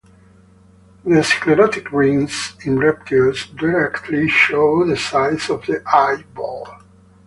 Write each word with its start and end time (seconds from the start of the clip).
The 1.05 1.23
sclerotic 1.23 1.91
rings 1.91 2.53
in 2.65 2.79
reptiles 2.79 3.45
directly 3.45 4.27
show 4.27 4.83
the 4.83 4.97
size 4.97 5.47
of 5.51 5.63
the 5.67 5.83
eyeball. 5.87 6.67